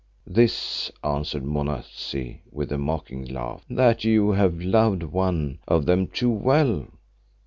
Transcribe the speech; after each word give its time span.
"This," 0.25 0.91
answered 1.03 1.43
Monazi 1.43 2.41
with 2.51 2.71
a 2.71 2.79
mocking 2.79 3.23
laugh, 3.23 3.63
"that 3.69 4.03
you 4.03 4.31
have 4.31 4.59
loved 4.59 5.03
one 5.03 5.59
of 5.67 5.85
them 5.85 6.07
too 6.07 6.31
well. 6.31 6.87